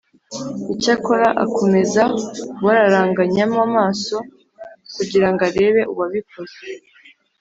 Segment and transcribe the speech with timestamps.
[0.73, 2.01] Icyakora akomeza
[2.55, 4.15] kubararanganyamo amaso
[4.95, 6.57] kugira ngo arebe uwabikoze